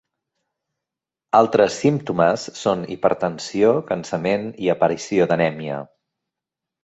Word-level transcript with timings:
Altres 1.39 1.75
símptomes 1.81 2.45
són 2.61 2.81
hipertensió, 2.95 3.69
cansament 3.91 4.49
i 4.69 4.71
aparició 4.75 5.27
d'anèmia. 5.33 5.77